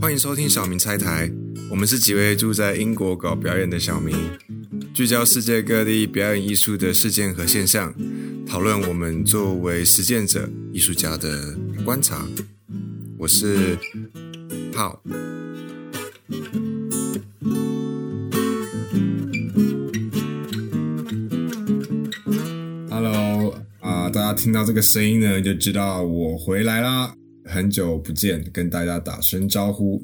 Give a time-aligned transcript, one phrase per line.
[0.00, 1.30] 欢迎收听小明拆台，
[1.70, 4.16] 我们是几位住在英国搞表演的小明，
[4.94, 7.94] 聚焦世界各地表演艺术的事件和现象，
[8.46, 12.26] 讨论我们作为实践者、艺术家的观察。
[13.18, 13.76] 我是
[14.72, 15.02] 浩。
[24.48, 27.14] 听到这个声音呢，就知道我回来啦。
[27.44, 30.02] 很久不见，跟大家打声招呼。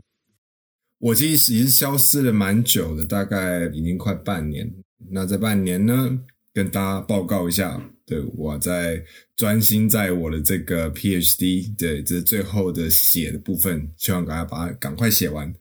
[0.99, 4.71] 我其实已经消失了蛮久的，大概已经快半年。
[5.13, 6.21] 那这半年呢，
[6.53, 9.03] 跟大家报告一下，对我在
[9.35, 15.55] 专心在我的这个 PhD，对，这最后的写的部分，希望赶快把它赶快写完。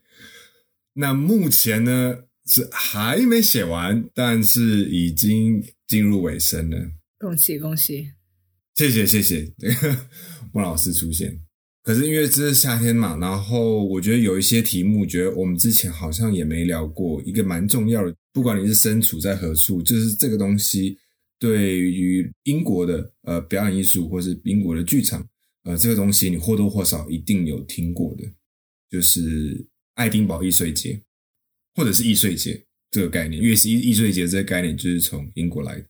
[0.95, 6.91] 那目前呢是还没写完，但是已经进入尾声了。
[7.17, 8.11] 恭喜恭喜！
[8.75, 9.95] 谢谢谢谢，这个
[10.53, 11.39] 孟老师出现。
[11.83, 20.97] 可是因为这是夏天嘛，然后我觉得有一些题目，觉得我们之前好像也没聊过，一个蛮重要的，不管你是身处在何处，就是这个东西
[21.37, 25.27] 对于英国的呃表演艺术或是英国的剧场，
[25.65, 28.23] 呃这个东西你或多或少一定有听过的，
[28.89, 29.63] 就是
[29.95, 30.99] 爱丁堡易碎节
[31.75, 35.85] 或者是易碎节这个概念，因为是易易碎节这个概念就是从英国来的。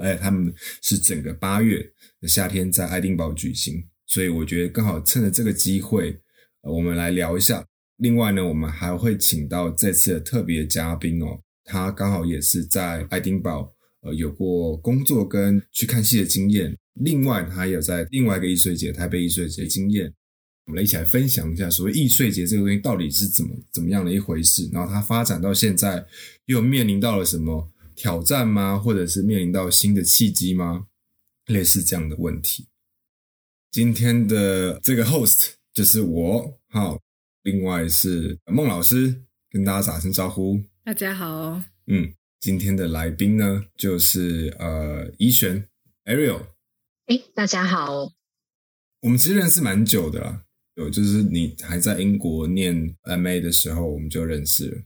[0.00, 1.80] 而且他们是整个八月
[2.20, 6.20] 的夏天在爱丁堡举行，所以我觉得刚好趁着这个机会，
[6.62, 7.64] 呃，我们来聊一下。
[7.98, 20.12] 另外呢，我们还会请到这次的特别嘉宾哦，他刚好也是在爱丁堡呃有过工作跟去看戏的经验，另外他也有在另外一个易碎节台北易碎节经验。
[20.66, 26.06] 我们来一起来分享一下所谓易碎节这个东西到底是怎么怎么样的一回事，然后它发展到现在
[26.44, 27.68] 又面临到了什么
[27.98, 28.78] 挑战吗？
[28.78, 30.86] 或者是面临到新的契机吗？
[31.46, 32.68] 类似这样的问题。
[33.72, 37.00] 今天的这个 host 就是我，好，
[37.42, 40.62] 另外是孟老师，跟大家打声招呼。
[40.84, 45.68] 大家好，嗯，今天的来宾呢，就是呃，怡璇
[46.04, 46.46] Ariel。
[47.06, 48.12] 哎，大家好，
[49.02, 50.44] 我们其实认识蛮久的啦，
[50.76, 54.82] 有就是你还在英国念 MA 的时候，我们就认识了。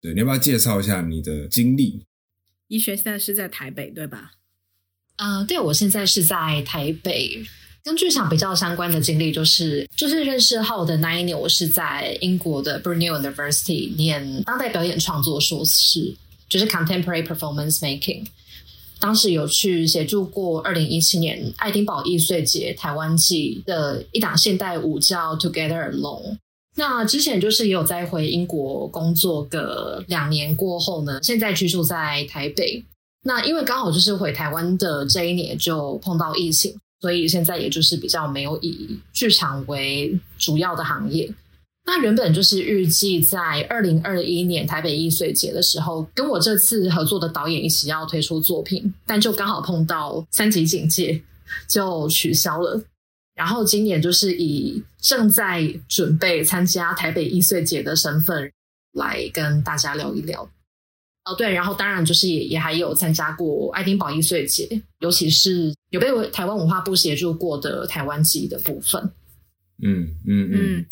[0.00, 2.06] 对，你要不要介绍一下你的经历？
[2.68, 4.32] 医学现在是在台北对吧？
[5.16, 7.44] 呃，对我现在是在台北，
[7.84, 16.14] 跟剧场比较相关的经历就是，就是认识浩的那一年，我是在英国的 Brunel University 念当代表演创作硕士，
[16.48, 18.26] 就是 Contemporary Performance Making。
[18.98, 26.38] 当时有去协助过二零一七年爱丁堡易碎节台湾季的一档现代舞叫 Together Alone。
[26.76, 32.84] 那之前就是也有在回英国工作个两年过后呢，现在居住在台北。
[33.22, 41.32] 那因为刚好就是回台湾的这一年就碰到疫情，所以现在也就是比较没有以剧场为主要的行业。
[41.86, 51.22] 那原本就是预计在二零二一年台北艺穗节的时候，跟我这次合作的导演一起要推出作品，但就刚好碰到三级警戒，
[51.68, 52.82] 就取消了。
[53.34, 58.50] 然后今年就是以正在准备参加台北一岁节的身份
[58.92, 60.48] 来跟大家聊一聊。
[61.24, 64.68] 哦，对，然后当然就是也也还有参加过爱丁堡一岁节，
[65.00, 69.02] 尤其是有被台湾文化部协助过的台湾季的部分。
[69.82, 70.86] 嗯嗯嗯嗯，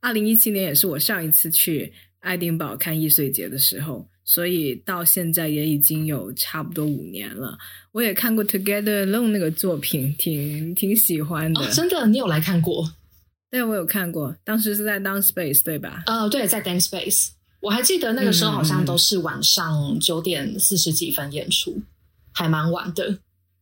[0.00, 7.56] 二零一七年也是我上一次去爱丁堡看易碎节的时候，所以到现在也已经有差不多五年了。
[7.92, 11.62] 我也看过 Together Alone 那个作品，挺挺喜欢的。
[11.62, 12.92] 哦，真的，你有来看过？
[13.50, 16.02] 对，我有看过，当时是在 Dance Space 对吧？
[16.04, 17.30] 呃，对，在 Dance Space。
[17.60, 21.80] 我还记得那个时候好像都是晚上九点四十几分演出，
[22.34, 23.18] 还蛮晚的。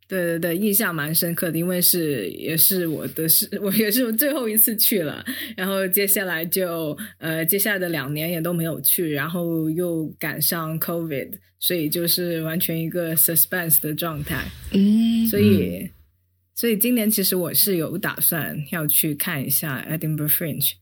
[0.09, 5.25] 对对对，印象蛮深刻的，因为是也是我的是， 我也是我最后一次去了，
[5.57, 14.45] 然后接下来就呃，接下来的两年也都没有去，然后又赶上 COVID，所以就是完全一个 suspense 的状态。
[14.73, 15.91] 嗯，所以，
[16.55, 20.73] 所以今年其实我是有打算要去看一下 Edinburgh Fringe。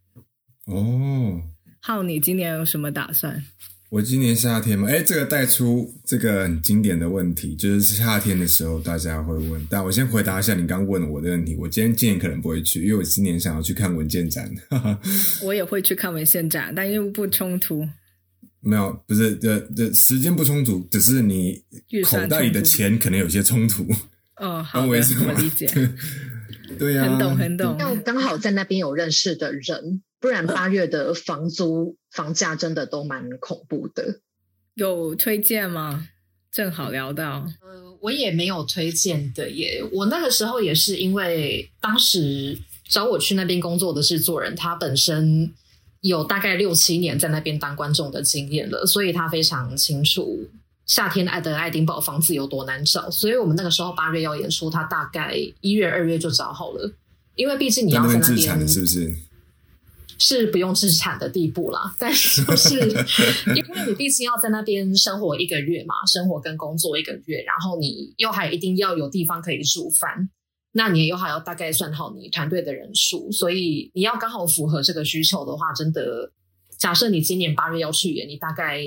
[0.66, 1.40] 哦，
[1.80, 3.42] 浩，你今年有什么打算？
[3.94, 11.54] 我今年夏天嘛，哎，这个带出这个很经典的问题，就是夏天的时候大家会问，但我先回答一下你刚问我的问题。
[11.54, 14.52] 我今天今年可能不会去，因为我今年想要去看文件展。
[14.68, 15.00] 哈 哈
[15.44, 17.86] 我也会去看文献展，但又不冲突。
[18.58, 21.62] 没有，不是，这这时间不充足，只是你
[22.04, 23.86] 口袋里的钱可能有些冲突。
[24.38, 25.68] 哦，好的，我意思吗我理解，
[26.80, 27.78] 对呀、很懂很懂。
[27.78, 34.20] 要刚好在那边有认识的人，不然八月的房租房价真的都蛮恐怖的。
[34.72, 36.08] 有推荐吗？
[36.50, 39.84] 正好聊到，呃，我也没有推荐的耶。
[39.92, 42.56] 我那个时候也是因为当时
[42.88, 45.52] 找我去那边工作的制作人，他本身
[46.00, 50.48] 有大概六七年在那边当观众的经验了，所以他非常清楚
[50.86, 53.10] 夏天爱的爱丁堡房子有多难找。
[53.10, 56.90] 所以我们那个时候八月要演出，他大概一月二月就找好了，
[57.34, 59.14] 因为毕竟你要在那边是不是？
[60.26, 70.30] 是不用自产的地步啦，但是就 是因为你毕竟要在那边生活一个月嘛，生活跟工作一个月，然后你又还一定要有地方可以煮饭，
[70.72, 76.32] 那你又还要大概算好你团队的人数，所以你要刚好符合这个需求的话，真的，
[76.78, 78.80] 假设你今年八月要去演，你大概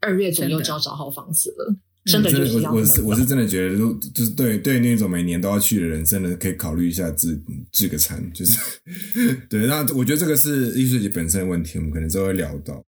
[0.00, 1.76] 二月左右就要找好房子了。
[2.04, 7.40] 真的就是我我是我是真的觉得，就就是对对那种每年都要去的人，真的可以考虑一下自
[7.72, 8.58] 自个餐，就是
[9.48, 9.66] 对。
[9.66, 12.82] 那我觉得这个是易碎节本身的问题，我们可能都会聊到。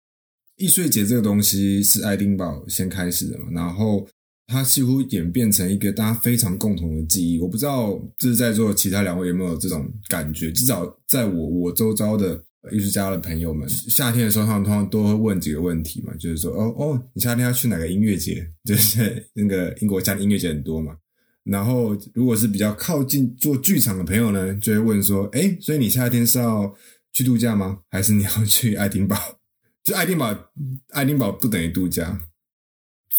[0.58, 4.08] 易碎节这个东西是爱丁堡先开始的嘛，然后
[4.48, 7.40] 它几乎演变成一个大家非常共同的记忆。
[7.40, 12.42] 我不知道就是在座其他两位有没有这种感觉，至少在我我周遭的。
[12.72, 18.48] 艺术家的朋友们，夏天的时候，他们通常都会问几个问题嘛，就是说，哦哦，你夏天要去哪个音乐节？
[18.64, 20.96] 就是 那个英国夏天音乐节很多嘛。
[21.44, 26.72] 然后，如果是比较靠近做剧场的朋友呢，就会问说，哎，所以你夏天是要
[27.12, 27.80] 去度假吗？
[27.90, 29.18] 还是你要去爱丁堡？
[29.84, 30.52] 就爱丁堡，
[30.90, 32.22] 爱丁堡不等于度假。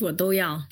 [0.00, 0.62] 我都要，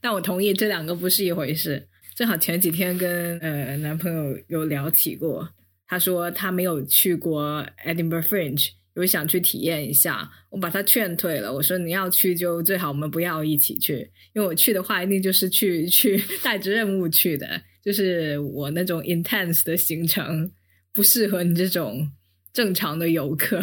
[0.00, 1.88] 但我同意这两个不是一回事。
[2.16, 5.46] 正好前几天跟呃男朋友有聊起过。
[5.92, 10.26] 他说他没有去过 Edinburgh Fringe，有想去体验一下。
[10.48, 11.52] 我把他劝退了。
[11.52, 20.50] 我说你要去就最好我们不要一起去，因为我去的话一定就是去 去带着任务去的，就是我那种 intense 的行程
[20.94, 22.10] 不适合你这种
[22.54, 23.60] 正常的游客，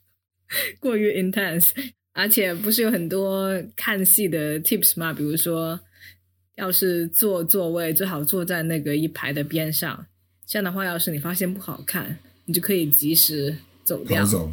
[0.78, 1.70] 过于 intense。
[2.12, 5.10] 而且不是有很多看戏的 tips 吗？
[5.10, 5.80] 比如说，
[6.56, 10.06] 要是坐座位最好坐在那个一排的边上。
[10.46, 14.24] 这样的话，要是你发现不好看，你就可以及时走掉。
[14.24, 14.52] 走，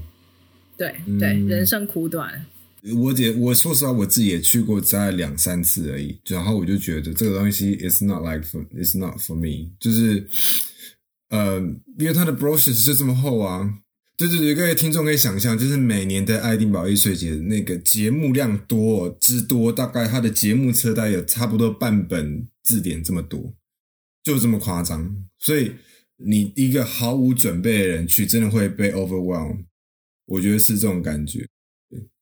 [0.76, 2.46] 对对，人生苦短。
[2.98, 6.18] 我姐，我说实话，我自己也去过，在两三次而已。
[6.26, 9.70] 然后我就觉得这个东西，is not like for，is not for me。
[9.80, 10.28] 就是，
[11.30, 11.60] 呃，
[11.98, 13.74] 因为它的 brochure 是这么厚啊。
[14.18, 23.54] 对对对，各位听众可以想象，就是每年的爱丁堡艺术节那个节目量多之多，大概它的节目车单有差不多半本字典这么多。
[24.24, 25.74] 就这么夸张，所以
[26.18, 29.66] 你一个毫无准备的人去，真的会被 overwhelm。
[30.26, 31.46] 我觉得是这种感觉。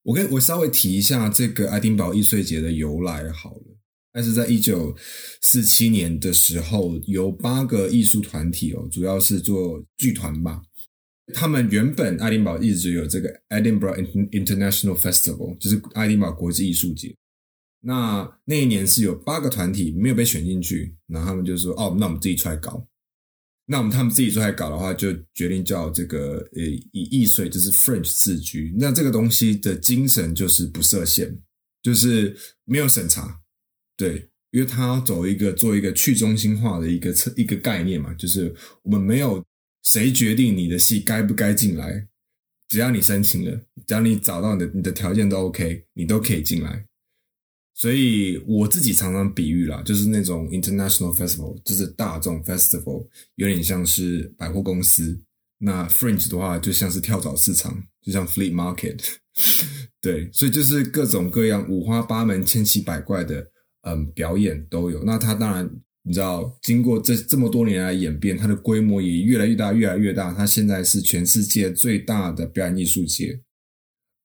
[0.04, 3.78] 我跟我稍微提一下这个爱丁堡艺术节的由来好了。
[4.12, 4.94] 但是在一九
[5.40, 10.62] 四七年的时候，有八个艺术团体哦，主要是做剧团吧。
[11.34, 13.96] 他们原本爱丁堡一直有这个 Edinburgh
[14.32, 17.16] International Festival，就是爱丁堡国际艺术节。
[17.82, 22.88] 那那一年是有八个团体没有被选进去，然后他们就说：“哦，那我们自己出来搞。”
[23.68, 26.62] 那我们他们自己出来搞的话，就决定叫这个呃
[26.92, 28.76] 以易碎，就是 French 自居。
[28.78, 31.40] 那这个东西的精神就是不设限，
[31.82, 32.36] 就是
[32.66, 33.40] 没有审查，
[33.96, 39.42] 对，因为他要走一个做一个去中心化的一个策一个概念嘛，就是我们没有
[39.84, 42.08] 谁决定你的戏该不该进来，
[42.68, 43.58] 只要你申请了，
[43.88, 46.86] 只要你找到你的你的条件都 OK，你都可以进来。
[47.74, 55.20] 所以我自己常常比喻啦，就是那种 international festival，就是大众 festival，有点像是百货公司。
[55.64, 59.00] 那 fringe 的话，就像是跳蚤市场，就像 flea market。
[60.02, 63.46] 对，所以就是各种各样五花八门、千奇百怪的
[63.82, 65.04] 嗯表演都有。
[65.04, 65.70] 那它当然，
[66.04, 70.34] 你知道，经过这这么多年来演变，它的规模也越来越大，越来越大。
[70.34, 73.40] 它现在是全世界最大的表演艺术节。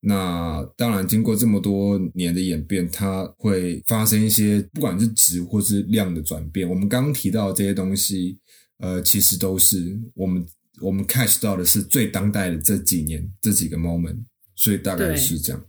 [0.01, 6.69] 那当然，经过这么多年的演变，它会发生一些不管是值或是量的转变。
[6.69, 8.39] 我们刚刚提到这些东西，
[8.79, 10.47] 呃，其实都是我们
[10.81, 14.19] 我们 catch 到的是最当代的这几年这几个 moment，
[14.55, 15.67] 所以大概是这样。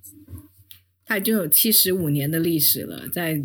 [1.05, 3.41] 它已经有七十五年的历史了，在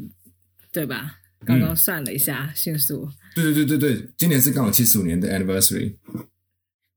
[0.73, 1.21] 对吧？
[1.47, 3.09] 刚刚算了一下，迅速。
[3.35, 5.95] 对对对对对，今年是刚好七十五年的 anniversary。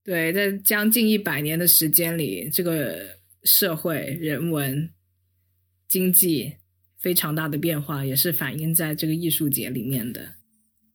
[0.04, 3.16] 对，在将近一百年的时间里，这个。
[3.46, 4.90] 社会、人文、
[5.88, 6.56] 经济
[7.00, 10.34] 非常大的变化，也是反映在这个艺术节里面的。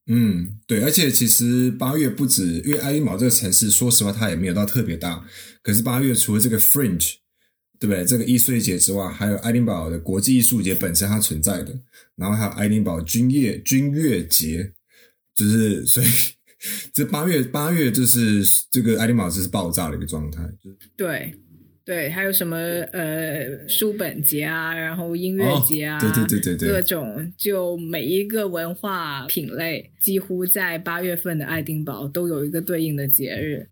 [0.07, 5.25] 嗯，对，而且其实八月不止，因为爱丁堡这个城市，说实话，它也没有到特别大。
[5.63, 7.15] 可是八月除了这个 Fringe，
[7.79, 8.05] 对不对？
[8.05, 11.79] 这个艺术节之外，还有爱丁堡的国际艺术节本身它存在的，
[12.17, 14.73] 然后还有爱丁堡军乐军乐节，
[15.37, 16.07] 就是 所以
[16.93, 20.43] 这八月八月就是这个爱丁堡就是爆炸的一个状态。
[20.97, 21.33] 对。
[21.91, 22.57] 对，还有什么
[22.93, 33.71] 呃书本节啊，然后音乐节啊，对对对对对，各种就每一个文化品类，几乎在八月份的爱丁堡都有一个对应的节日。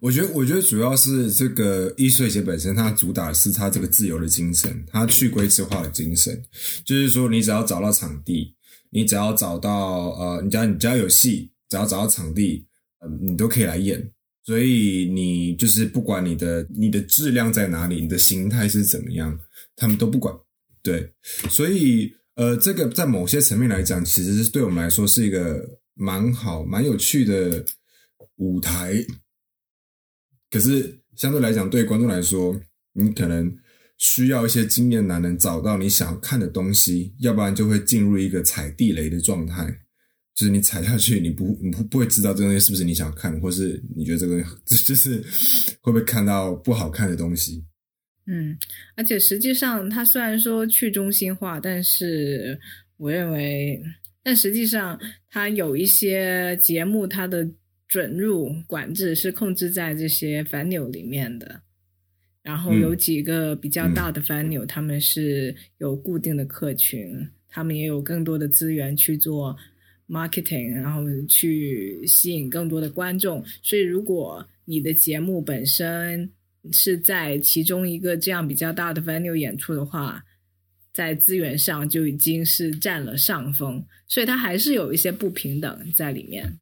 [0.00, 6.42] 我觉得，我觉得主要是这个易碎节本身，它主打是它这个自由的精神，它去规制化的精神，
[6.84, 8.54] 就是说，你只要找到场地，
[8.90, 12.66] 你只要找到呃，你只要你只要有戏，只要找到场地，
[13.02, 14.10] 嗯，你都可以来演。
[14.50, 19.38] 所以你就是不管你的你的质量在哪里，你的形态是怎么样，
[19.76, 20.34] 他们都不管。
[20.82, 21.08] 对，
[21.48, 27.64] 所以呃，这个在某些层面来讲，其实是对我们来说是一个蛮好、蛮有趣的
[28.38, 29.06] 舞台。
[30.50, 32.60] 可是相对来讲，对观众来说，
[32.94, 33.56] 你可能
[33.98, 39.82] 需要一些经验，才能找到你想看的东西，要不然就会进入一个踩地雷的状态，
[40.40, 45.18] 就是你踩下去，你不你不不会知道这东西是不是你想看，或是你觉得这个 就是
[45.82, 47.62] 会不会看到不好看的东西。
[48.26, 48.56] 嗯，
[48.96, 52.58] 而且实际上，它虽然说去中心化，但是
[52.96, 53.78] 我认为，
[54.22, 57.46] 但实际上它有一些节目，它的。
[57.90, 61.60] 准入管制是控制在这些 venue 里面的，
[62.40, 67.12] 然后有几个比较大的 venue，他们是有固定的客群，
[67.48, 69.56] 他们也有更多的资源去做
[70.10, 73.44] marketing，然后去吸引更多的观众。
[73.62, 76.28] 所以，如果你的节目本身
[76.72, 80.22] 是在其中一个这样比较大的 venue 演出的话，
[80.92, 86.58] 在资源上就已经是占了上风，所以它还是有一些不平等在里面。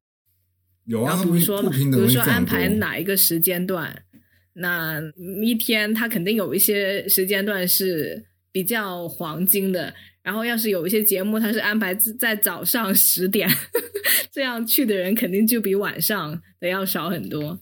[0.84, 4.04] 有啊，比如说，比如说安排哪一个时间段，
[4.52, 5.00] 那
[5.42, 9.94] 一天它肯定有一些时间段是比较黄金的。
[10.28, 13.48] 然后，要是有一些节目，它是安排在早上十点，
[14.30, 17.58] 这样去的人肯定就比晚上的要少很多。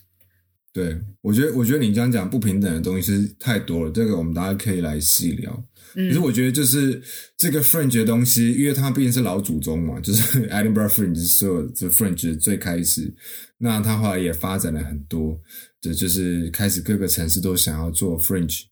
[0.73, 5.65] 对，我觉得，我觉得你这样讲不平等的东西是太多了，这个我们大家可以来细聊。
[5.95, 7.01] 可是我觉得，就是
[7.37, 13.15] 这个 Fringe 的东西，因为它毕竟是老祖宗嘛， 就是 Edinburgh Fringe 是有这 Fringe 最开始，
[13.59, 15.41] 那它后来也发展了很多，
[15.81, 18.65] 这就是开始各个城市都想要做 Fringe，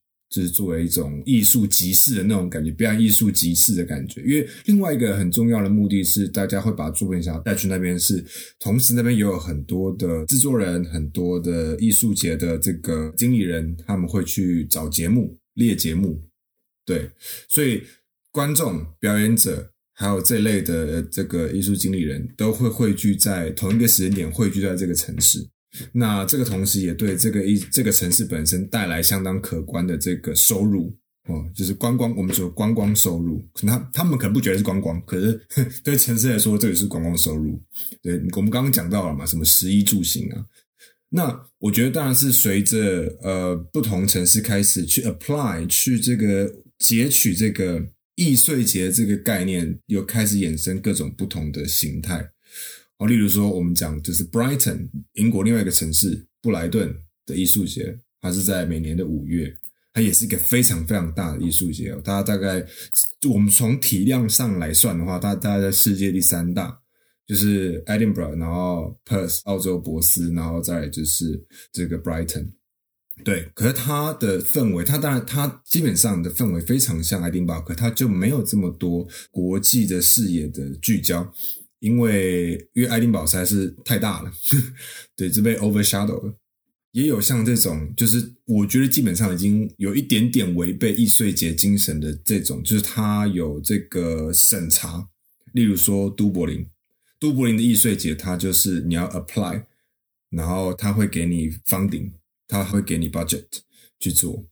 [0.42, 4.20] 是作为一种艺术集市的那种感觉，表演艺术集市的感觉。
[4.22, 8.24] 因为另外一个很重要的目的是，大家会把作品想要带去那边，是
[8.58, 16.20] 同时那边也有很多的制作人、很多的艺术节的这个经理人，他们会去找节目列节目。
[16.84, 17.10] 对，
[17.48, 17.82] 所以
[18.32, 25.46] 观众、表演者还有这类的这个艺术经理人都会汇聚在同一个时间点，汇聚在这个城市。
[25.93, 30.97] 那这个同时也对这个一这个城市本身带来相当可观的这个收入
[31.28, 33.45] 哦，就是观光，我们说观光收入。
[33.62, 35.40] 那他他们可能不觉得是观光，可是
[35.83, 37.61] 对城市来说，这也是观光收入。
[38.02, 40.45] 对我们刚刚讲到了嘛，什么食衣住行啊？
[41.11, 46.52] 那我觉得当然是随着呃不同城市开始去 apply 去这个。
[46.76, 47.83] 截取这个
[48.16, 52.28] 易碎节这个概念，又开始衍生各种不同的形态。
[52.98, 56.94] 哦，例如说，我们讲就是 Brighton，英国另外一个城市布莱顿
[57.26, 59.52] 的艺术节，它是在每年的五月，
[59.92, 61.94] 它也是一个非常非常大的艺术节。
[62.04, 62.64] 它大概
[63.28, 66.78] 我们从体量上来算的话，它大概在世界第三大，
[67.26, 72.52] 就是 Edinburgh，然后 Perth，澳洲博斯，然后再就是这个 Brighton。
[73.24, 81.32] 对，可是它的氛围，它当然，它基本上的氛围非常像爱丁堡，可它就没有这么多国际的视野的聚焦，
[81.84, 84.32] 因为因为爱丁堡实在是太大了，
[85.14, 86.34] 对，就被 overshadow 了。
[86.92, 95.08] 也有像这种，就是我觉得基本上已经有一点点违背易碎节精神的这种，就是它有这个审查，
[95.52, 96.66] 例如说都柏林，
[97.18, 99.64] 都柏林的易碎节，它就是你要 apply，
[100.30, 102.10] 然后他会给你 funding。
[102.46, 103.46] 他会给你 budget
[103.98, 104.44] 去做，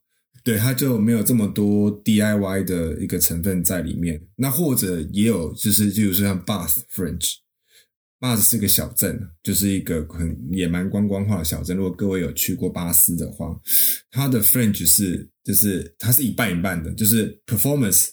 [0.45, 4.21] 对，他就没有这么多 DIY 的一个成分在里面。
[4.37, 11.77] 那或者也有，就是就是像 Bath French，Bath 是个小镇，就是一个很野蛮观光化的小镇。
[11.77, 13.57] 如果各位有去过巴斯的话，
[14.11, 18.09] 它的 French 是就是它是一半一半的，就是 performance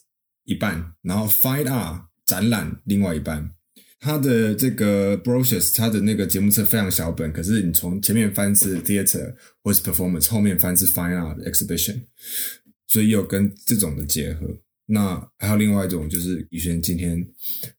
[0.46, 3.52] 一半，然后 fine art 展览另外一半。
[4.00, 12.02] 它的这个 brochures，它的那个节目册非常小本，可是你从前面翻是 theater 或是 performance，后面翻是 fine art exhibition，
[12.88, 14.48] 所以有跟这种的结合。
[14.86, 17.24] 那还有另外一种，就是宇轩今天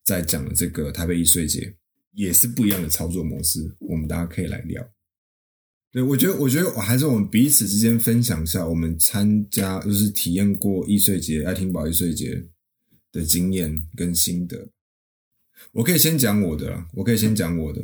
[0.03, 1.73] 在讲的这个台北艺术节，
[2.13, 4.87] 也是不一样的操作模式，我们大家可以来聊。
[5.91, 12.41] 对我觉得，我觉得还是我们彼此之间分享一下，我们参加就是体验过艺术节、爱丁堡艺术节
[13.11, 14.69] 的经验跟心得。
[15.71, 17.81] 我可以先讲我的，我可以先讲我的。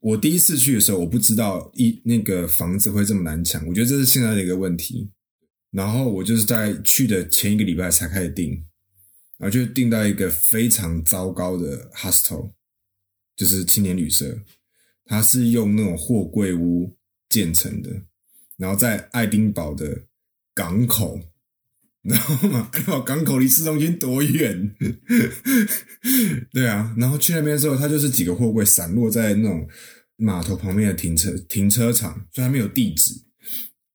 [0.00, 3.66] 我第一次去的时候，我不知道一那个房子会这么难抢。
[3.66, 5.10] 我觉得这是现在的一个问题。
[5.72, 8.52] 然后我就是在去的前一个礼拜才开始订，
[9.38, 12.52] 然后就订到一个非常糟糕的 hostel，
[13.34, 14.38] 就是青年旅社，
[15.04, 16.96] 它是用那种货柜屋
[17.28, 17.90] 建成的，
[18.56, 20.04] 然后在爱丁堡的
[20.54, 21.20] 港口。
[22.08, 22.70] 然后嘛，
[23.04, 24.74] 港口离市中心多远？
[26.52, 29.66] 对啊，然后去那边之后，它就是几个货柜散落在那种
[30.16, 33.12] 码头旁边的停车停车场，所以它没有地址。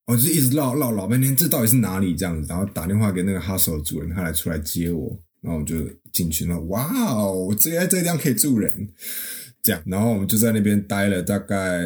[0.06, 2.14] 我就一直绕绕老半天，这到底是哪里？
[2.14, 5.76] 这样子，然后打电话给那个哈手主人，他来出来接我，然后我就
[6.12, 6.60] 进去了。
[6.62, 8.70] 哇哦，我这在这地方可以住人，
[9.62, 11.82] 这样，然后我们就在那边待了大概。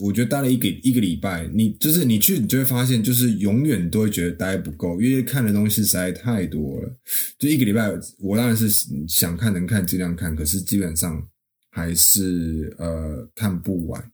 [0.00, 6.96] 我觉得待了一个一个礼拜，你就是你去，你就会发现，就是永远都会觉得待不够，因为看的东西实在太多了。
[7.38, 8.68] 就一个礼拜，我当然是
[9.08, 11.26] 想看能看尽量看，可是基本上
[11.70, 14.12] 还是呃看不完。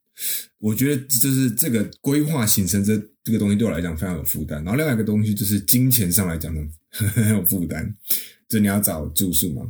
[0.59, 4.63] 我觉得就是这个规划行程这这个东西对我来讲非常有负担。
[4.63, 6.61] 然后另外一个东西就是金钱上来讲呢
[6.91, 7.93] 很有负担，
[8.49, 9.63] 就你要找住宿嘛，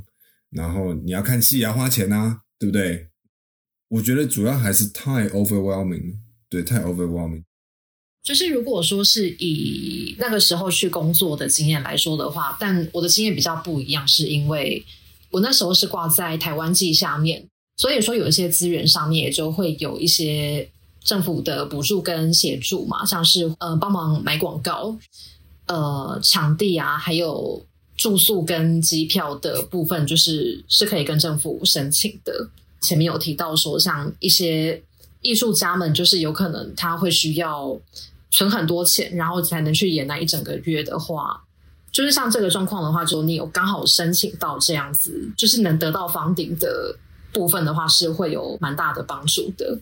[0.51, 3.09] 然后你要看戏要花钱呐，对不对？
[3.93, 6.15] 我觉得主要还是太 overwhelming，
[6.49, 7.43] 对，太 overwhelming。
[8.23, 14.83] 就是如果说是以那个时候去工作的经验来说的话，但我的经验比较不一样，是因为
[15.31, 17.47] 我那时候是挂在台湾记下面，
[17.77, 20.67] 所以说有一些资源上面也就会有一些
[21.05, 24.97] 政府的补助跟协助嘛，像是呃帮忙买广告，
[25.67, 27.63] 呃场地啊，还有
[27.99, 32.49] 住宿跟机票的部分，就是是可以跟政府申请的。
[32.83, 34.83] 前面有提到说，像一些
[35.23, 37.81] 艺术家们，就是有可能他会需要
[38.31, 41.43] 存很多钱，然后才能去演那一整个月的话，
[41.93, 46.97] 就是像这个状况的话，就你有刚好申请到这样子，就是能得到房顶的
[47.33, 49.79] 部分的话，是会有蛮大的帮助的。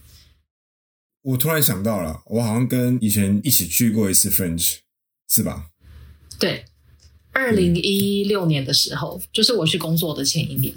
[1.22, 4.78] 我突然想到了，我好像跟以前一起去过一次 French，
[5.28, 5.66] 是吧？
[6.38, 6.64] 对，
[7.32, 10.74] 二零一六年的时候，就是我去工作的前一年。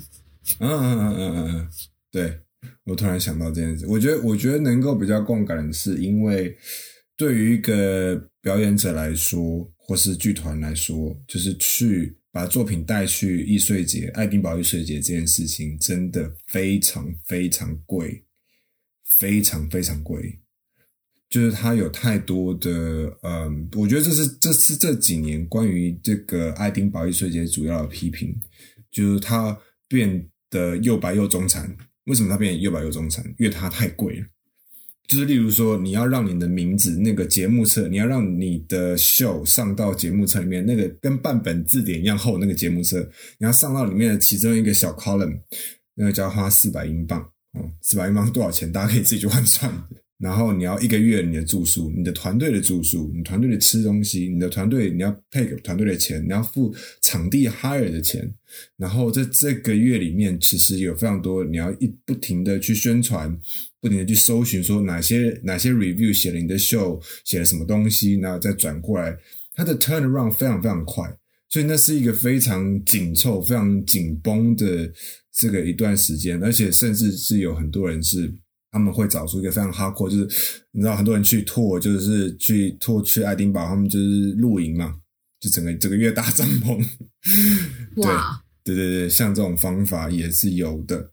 [0.60, 1.70] 嗯嗯嗯嗯嗯嗯。
[2.14, 2.40] 对，
[2.86, 3.88] 我突然想到这件事。
[3.88, 6.56] 我觉得，我觉得能够比较共感的是，因为
[7.18, 18.24] 对于一个表演者来说，或是剧团来说，就是去把作品带去易碎节、爱丁堡易碎节这件事情，真的非常非常贵，
[19.18, 20.40] 非常非常贵。
[21.28, 22.70] 就是它有太多的，
[23.24, 28.40] 嗯，我觉得这是这是这几年关于这个爱丁堡易碎节主要的批评，
[28.92, 31.76] 就是它变得又白又中产。
[32.06, 33.24] 为什么它变又白又中产？
[33.38, 34.26] 因为它太贵了。
[35.08, 43.02] 就是例如说，你要让你的名字那个节目册，你要让你的 show 上到节目册里面，那个跟半本字典一样厚那个节目册，
[43.38, 45.38] 你要上到里面的其中一个小 column，
[45.96, 47.20] 那个就要花四百英镑。
[47.52, 48.72] 哦，四百英镑多少钱？
[48.72, 49.72] 大家可以自己去换算。
[50.20, 58.34] 然后你要一个月你的住宿，你的团队的住宿，你团队的吃东西，你的团队你要配给团队的钱，你要付场地 hire 的钱。
[58.78, 63.38] 然后在这个月里面，其实有非常多你要一不停的去宣传，
[63.82, 69.18] 不停的去搜寻，说哪些哪些 review 写了你的 show 写了什么东西，然后再转过来，
[69.56, 71.04] 它的 turnaround 非常非常快，
[71.50, 74.90] 所以那是一个非常紧凑、非常紧绷的
[75.34, 78.34] 这个一段时间，而且甚至是有很多人是。
[78.74, 84.96] 他们会找出一个非常 hardcore，就是你知道很多人去拓，就是去拓去爱丁堡，他们就是露营嘛，
[85.40, 86.84] 就整个整个月搭帐篷。
[88.02, 88.44] 哇！
[88.64, 91.12] 对对对，像这种方法也是有的，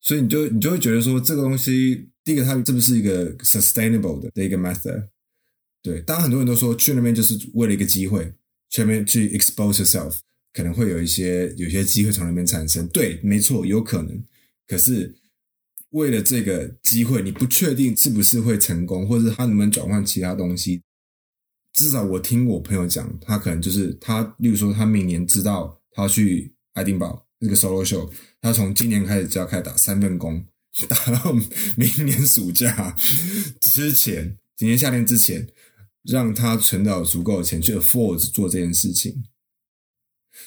[0.00, 5.08] 所以你就你就会觉得说这个东西，第一个它是不是一个 sustainable 的一个 method？
[5.82, 8.32] 对，当然很多人都说去那边就是为了一个机会，
[8.70, 10.16] 去那边去 expose yourself，
[10.54, 12.88] 可能会有一些有些机会从那边产生。
[12.88, 14.24] 对，没错，有可能，
[14.66, 15.14] 可是。
[15.94, 20.82] 为了这个机会，你不确定是不是会成功，或者他能不能转换其他东西。
[21.72, 30.44] 至少我听我朋友讲，他可能就是他，例如说他明年知道他去爱丁堡那个 solo show，他从今年开始就要开始打三份工，
[30.88, 31.32] 打到
[31.76, 32.96] 明年暑假
[33.60, 35.46] 之前，今年夏天之前，
[36.02, 39.24] 让他存到足够的钱去 afford 做这件事情。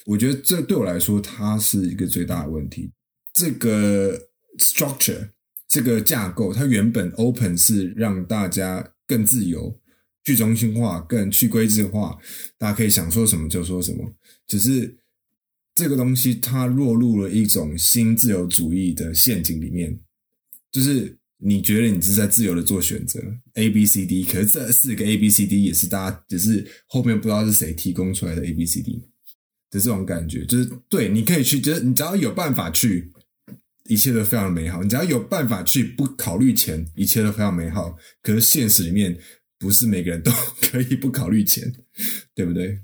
[0.05, 2.91] 我觉得这对我来说，它是一个最大的问题。
[3.33, 4.27] 这个
[4.59, 5.29] structure。
[5.67, 9.77] 这个架构，它原本 open 是让大家更自由、
[10.23, 12.17] 去中心化、更去规制化，
[12.57, 14.09] 大家可以想说什么就说什么。
[14.47, 14.97] 只是
[15.75, 19.99] 这个东西它落入了一种新自由主义的陷阱里面，
[20.71, 23.21] 就是你觉得你是在自由的做选择
[23.55, 29.03] A、B、C、D，可是这四个 A、B、C、D 也是大家只是后面不知道是谁提供出来的 A、B、C、D
[29.69, 33.11] 的这种感觉，就是对，你可以去，就是你只要有办法去。
[33.87, 37.97] 一切都非常美好，你只要有办法去不考虑钱，一切都非常美好。
[38.21, 39.17] 可是现实里面
[39.57, 41.63] 不是每个人都可以不考虑钱，
[42.35, 42.79] 对不对？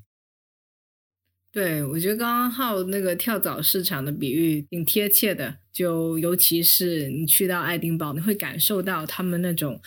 [1.52, 9.80] 对，我觉得刚刚浩那个跳蚤市场的比喻挺贴切的，就尤其是你去到爱丁堡，你会感受到他们那种，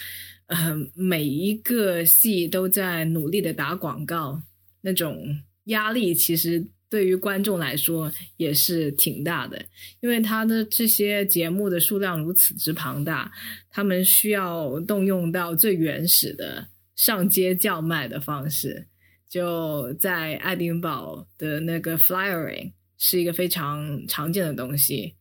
[0.47, 4.41] 呃，每一个戏都在努力的打广告，
[4.83, 9.65] 那种压力其实对于观众来说也是挺大的，
[10.01, 13.31] 因为他的这些节目的数量如此之庞大，
[13.71, 18.87] 他们需要动用到最原始的上街叫卖的方式。
[19.29, 25.15] 就在爱丁堡的那个 flyering 是一个非常常见的东西，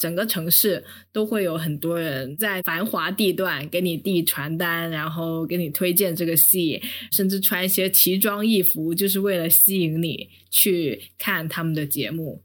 [0.00, 0.82] 整个城市
[1.12, 6.82] 都会有很多人在繁华地段给你递传单，然后给你推荐这个戏，
[7.12, 12.42] 甚至穿一些奇装异服，就是为了吸引你去看他们的节目。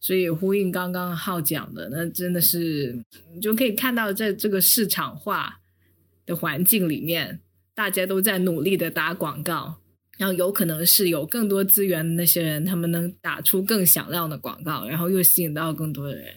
[0.00, 2.98] 所以呼应刚刚浩讲的，那真的是
[3.34, 5.60] 你就可以看到在这个市场化
[6.24, 7.40] 的环境里面，
[7.74, 9.76] 大家都在努力的打广告。
[10.16, 16.32] 然后有可能是有更多资源的那些人，他们能打出更响亮的广告，然后又吸引到更多的人。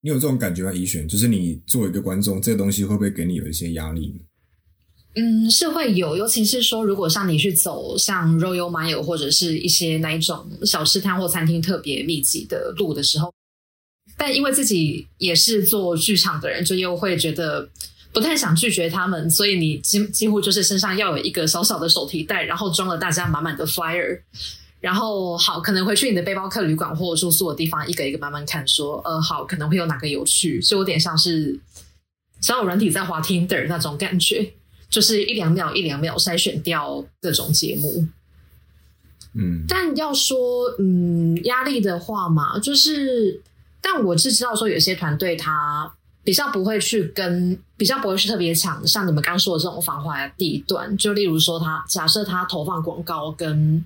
[0.00, 0.72] 你有这种感觉吗？
[0.72, 4.14] 怡璇，就是你作为一个观众，这个东西会不会给你有一些压力？
[5.14, 13.32] 嗯，是会有，尤其是说，如果像你去走像 Royal Mile 或者是一些那一种小吃摊或餐厅特别密集的路的时候，
[14.16, 17.68] 但因为自己也是做剧场的人，就又会觉得。
[18.12, 24.20] 不太想拒绝他们，所以你几几乎就是身上要有一个小小的手提袋，然后装了大家满满的 flyer，
[24.80, 31.58] 然后好可能回去你的背包客旅馆或住宿的地方，一个一个慢慢看，说呃好可能会有哪个有趣，就有点像是
[32.40, 34.52] 小有软体在滑 Tinder 那种感觉，
[34.88, 38.06] 就是一两秒一两秒筛选掉各种节目。
[39.34, 43.40] 嗯，但要说嗯压力的话嘛，就是
[43.80, 45.92] 但我是知道说有些团队他。
[46.22, 50.94] 比较不会去跟，比较不会去特别抢，像你们刚说的这种繁华地段。
[50.98, 53.82] 就例如说，他假设他投放广告跟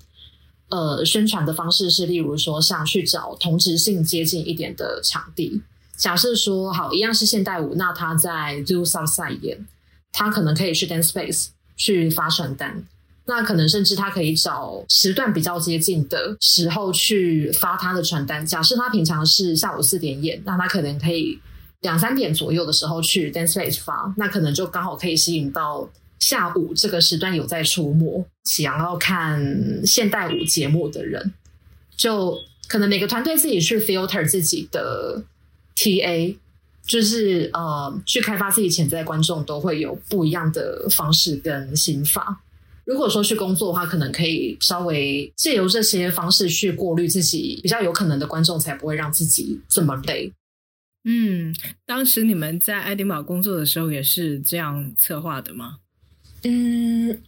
[0.74, 5.62] 呃宣传的方式是，例如说像去找同质性接近一点的场地。
[5.96, 9.66] 假设说好一样是现代舞，那他在 Do Southside 演，
[10.12, 12.84] 他可能可以去 Dance Space 去发传单。
[13.26, 18.44] 那可能甚至他可以找时段比较接近的时候去发他的传单。
[18.44, 21.38] 假设他平常是下午四点演，那他可能可以。
[21.80, 25.87] 两三点左右的时候去 dance space 发，那可能就刚好可以吸引到
[26.24, 31.34] 下午这个时段有在出没、想要看现代舞节目的人。
[31.94, 35.22] 就可能每个团队自己去 filter 自己的
[35.76, 36.34] TA，
[36.87, 42.40] 就是呃去开发自己潜在观众，都会有不一样的方式跟心法。
[42.87, 50.32] 如果说去工作的话，可能可以稍微借由这些方式去过滤自己比较有可能的观众，才不会让自己这么累。
[51.04, 55.80] 嗯，当时你们在爱丁堡工作的时候也是这样策划的吗？
[56.44, 57.22] 嗯，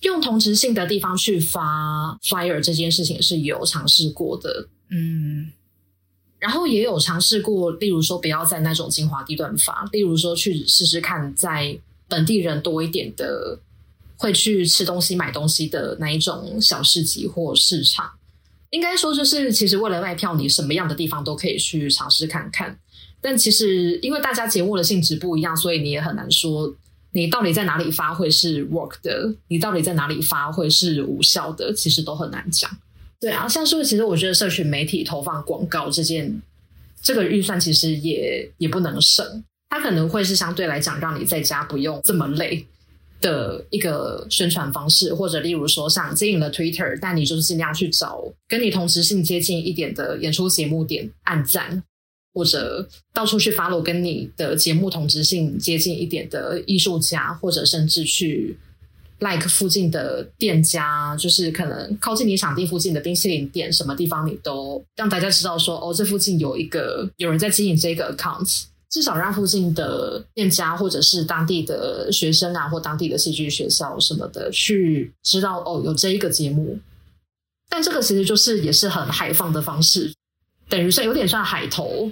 [0.00, 4.68] 用同质性的地方去发 flyer 这件事情是有尝试过的。
[4.90, 5.50] 嗯，
[6.38, 11.78] 然后也有尝试过，例如说不要在那种精华地段发，例如说去试试看在
[12.08, 13.58] 本地人多一点的
[14.16, 18.10] 会去吃东西、买东西的那一种小市集或市场。
[18.70, 22.78] 应该说，就是其实为了卖票，你什么样的地方都可以去尝试看看。
[23.20, 26.72] 但其实，因为大家节目的性质不一样，所以你也很难说
[27.12, 32.70] 你到底在哪里发会是 work 的，你到底在哪里发会是无效的，其实都很难讲。
[33.20, 36.40] 对啊，像是，其实我觉得社群媒体投放广告这件，
[37.02, 42.64] 这个预算其实也也不能省，它可能会是相对来讲让你在家不用这么累
[43.20, 51.82] 的一个宣传方式，或者例如说像经营了 Twitter，但你就是尽量去找跟你同时性接近一点的演出节目点按赞。
[52.32, 58.56] 或者到处去 follow 跟你的节目同质性接近一点的艺术家，或者甚至去
[59.18, 76.78] like 附近的店家，就是可能靠近你场地附近的冰淇淋店，什么地方你都让大家知道说，哦，这附近有一个有人在经营这个 account，至少让附近的店家或者是当地的学生啊，或当地的戏剧学校什么的去知道哦，有这一个节目。
[77.68, 80.12] 但这个其实就是也是很海放的方式。
[80.70, 82.10] 等于算有点像海投，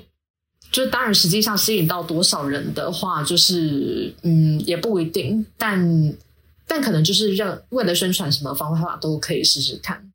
[0.73, 6.15] 就是当然实际上吸引到多少人的话，就是嗯也不一定，但
[6.67, 10.11] 但可能就是让为了宣传什么方法都可以试试看。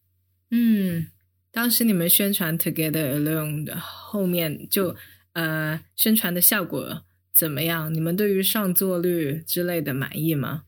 [0.51, 1.07] 嗯，
[1.51, 4.93] 当时你们宣传 Together Alone 的后面就
[5.31, 7.01] 呃宣传的效果
[7.33, 7.91] 怎么样？
[7.93, 10.63] 你们对于上座率之类的满意吗？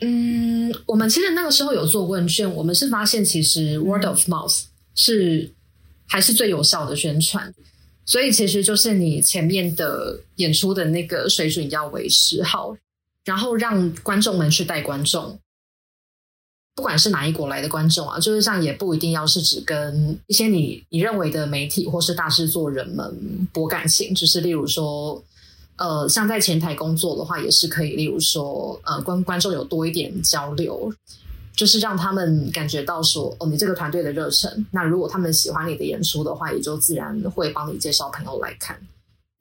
[0.00, 4.64] 嗯，我们其实那个时候有做问卷，我们是发现其实 Word of Mouth
[4.96, 5.54] 是。
[6.10, 7.54] 还是最有效的宣传，
[8.04, 12.76] 所以其实就是你前面的演出的那个水准要维持好。
[13.22, 15.38] 然后让观众们去带观众。
[16.74, 25.22] 不管是哪一国来的观众啊，就是像也不一定要是只跟一些你你认为的媒体或是大制作人们博感情，就是例如说，
[25.76, 30.90] 呃，像在前台工作的话，也是可以，例如说，呃，观观众有多一点交流，
[31.54, 34.66] 就是让他们感觉到说，哦，你这个团队的热忱。
[34.70, 38.80] 那如果他们喜欢你的演出的话，也就自然会帮你介绍朋友来看。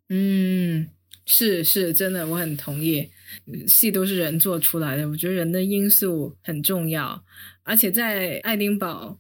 [0.09, 0.87] 嗯，
[1.25, 3.09] 是是，真的，我很同意。
[3.67, 7.23] 戏都是人做出来的，我觉得人的因素很重要。
[7.63, 9.17] 而且在爱丁堡，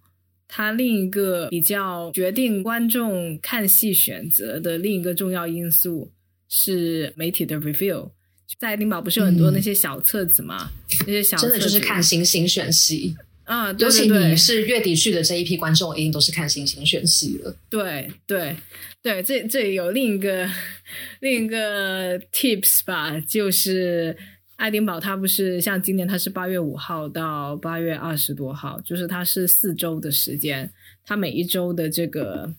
[0.47, 6.11] 它另一个比较决定观众看戏选择的另一个重要因素
[6.47, 8.09] 是媒体的 review。
[8.57, 10.71] 在爱丁堡不是有很多那些小册子吗？
[11.05, 17.55] 那些小真的就是看星星选戏啊，尤其你是月底去的这一批观众，一定都是看星星选戏了。
[17.69, 18.55] 对对
[19.01, 20.49] 对，这这里有另一个
[21.21, 24.15] 另一个 tips 吧，就是。
[24.59, 30.69] 爱丁堡，它不是像今年，它是八月五号到八月二十多号，就是它是四周的时间，
[31.05, 32.53] 它每一周的这个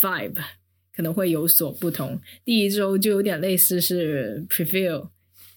[0.00, 0.36] vibe
[0.96, 2.18] 可能会有所不同。
[2.46, 5.06] 第一周就有点类似是 preview，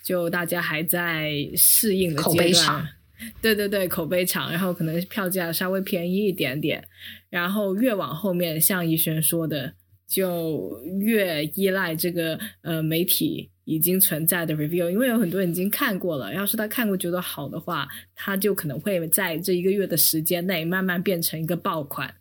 [0.07, 2.87] 就大家还在适应的阶段，
[3.41, 6.81] 对对对，口碑场，然后可能票价稍微便宜一点点，
[7.29, 9.73] 然后越往后面，像怡轩说的，
[10.07, 13.51] 就越依赖这个呃媒体。
[13.67, 16.33] 已经存在的 review，因为有很多人已经看过了。
[16.33, 22.15] 要是他看过觉得好的话，他就可能会在这一个月的时间内慢慢变成一个爆款。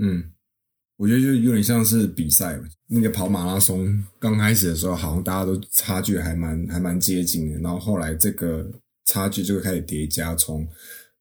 [0.00, 0.30] 嗯，
[0.98, 7.58] 我觉得就有点像是比赛那个跑马拉松刚开始的时候，好像大家都差距还蛮还蛮接近的。
[7.60, 8.68] 然后后来这个
[9.04, 10.66] 差距就会开始叠加，从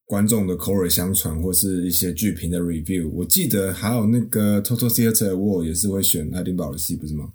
[0.05, 3.07] 观众的口耳相传或是一些剧评的 review。
[3.09, 7.33] 我记得还有那个 Total Theatre Award 也是会选爱丁堡的戏，不是吗？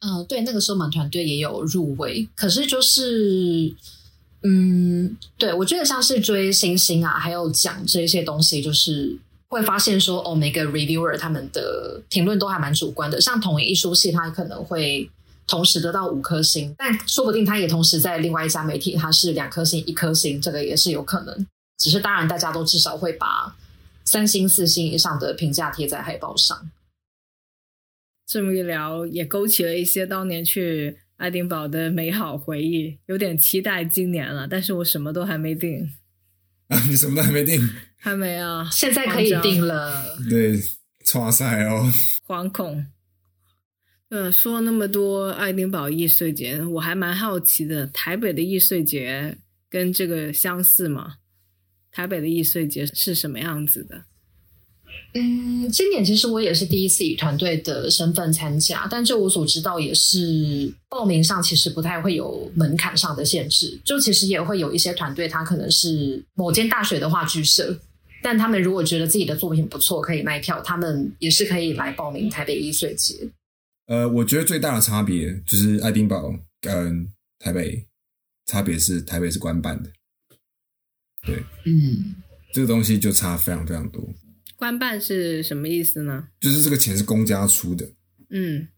[0.00, 3.72] 嗯，对，那个时候我们团队也有入围，可是就是，
[4.42, 9.16] 嗯，对我觉得像是追星星啊，还有讲这些东西，就是
[9.52, 13.20] 会发现说，哦，每个 reviewer 他们的评论都还蛮主观的。
[13.20, 15.10] 像同一出戏，他可能会
[15.46, 21.46] 同时得到五颗星，但说不定他也同时在另外一家媒体，他是两颗星、一颗星，这个也是有可能。
[21.78, 23.54] 只是当然，大家都至少会把
[24.04, 26.70] 三星、四星以上的评价贴在海报上。
[28.26, 34.48] 这么一聊，也勾起了一些当年去爱丁堡的美好回忆，有点期待今年了。
[34.48, 35.92] 但是我什么都还没定
[36.68, 36.80] 啊！
[36.88, 37.60] 你什么都还没定？
[38.04, 38.68] 还没啊！
[38.72, 40.04] 现在可以定了。
[40.28, 40.60] 对，
[41.04, 41.88] 刷赛哦。
[42.26, 42.84] 惶恐。
[44.08, 49.38] 呃，说了那么多爱丁堡易碎节，我还蛮好奇的，台北的易碎节
[49.70, 51.14] 跟这个相似吗？
[51.92, 54.02] 台北的易碎节是什么样子的？
[55.14, 63.80] 嗯，今年其实我也是第一次以团队的身份参加，但就我所知道，也是报名上其实不太会有门槛上的限制。
[63.84, 67.78] 就其实也会有一些团队，他可能是某间大学的话剧社，
[68.22, 73.28] 但他们如果觉得自己的作品不错，可以卖票，他们也是可以来报名台北一岁节。
[73.86, 77.06] 呃，我觉得最大的差别就是爱丁堡跟
[77.38, 77.84] 台北
[78.46, 79.90] 差别是台北是官办的，
[81.26, 82.14] 对，嗯，
[82.52, 84.08] 这个东西就差非常非常多。
[84.56, 86.28] 官办是什么意思呢？
[86.40, 87.90] 就是这个钱是公家出的，
[88.30, 88.68] 嗯，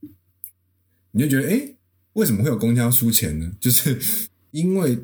[1.10, 1.76] 你就觉得，哎，
[2.14, 3.52] 为什么会有公家出钱呢？
[3.60, 3.98] 就是
[4.52, 4.98] 因为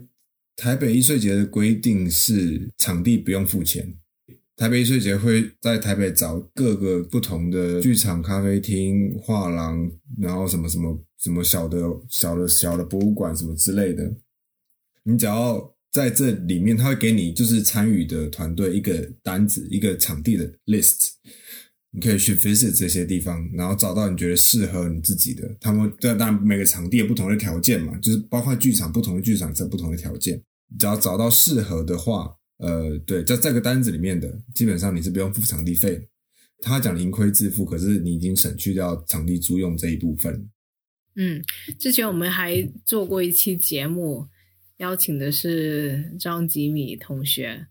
[0.57, 3.94] 台北艺术节的规定是场地不用付钱，
[4.61, 11.79] 台北艺术节会在台北找各个不同的剧场、咖啡厅、画廊，然后什么什么什么小的
[12.11, 14.14] 小的小的博物馆什么之类的，
[15.05, 15.75] 你只要。
[15.92, 21.09] 在这里面，他会给你就是参与的团队一个单子，一个场地的 list，
[21.90, 25.53] 你可以去 visit 这些地方，然后找到你觉得适合你自己的。
[25.61, 30.40] 他们当然每个场地有不同的条件嘛，就是包括剧场不同的剧场在不同的条件，
[30.79, 36.09] 只要找到适合的话，呃，对，在这个单子里面的，基本上你是不用付场地费。
[36.62, 40.49] 他讲盈亏自负，可是你已经省去掉场地租用这一部分。
[41.16, 41.42] 嗯，
[41.79, 44.29] 之前我们还做过一期节目。
[44.77, 47.66] 邀请的是张吉米同学，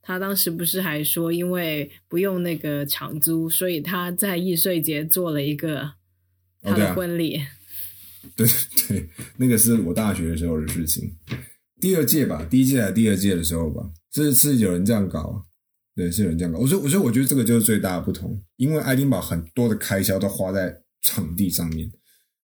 [0.00, 5.92] 他当时不是还说，因为不用那个场租，所以他在易碎节做了一个
[6.62, 7.38] 他的婚礼。
[8.34, 11.14] 对对对，那个是我大学的时候的事情，
[11.82, 15.44] 第二届吧，第一届还是第二届的时候吧，是是有人这样搞，
[15.94, 16.60] 对，是有人这样搞。
[16.60, 21.90] 我说，我说，我觉得这个就是最大的不同，因为爱丁堡很多的开销都花在场地上面，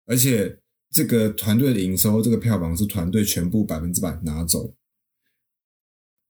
[0.06, 0.60] 而且。
[0.92, 4.74] 这个团队的营收，这个票房是团队全部百分之百拿走。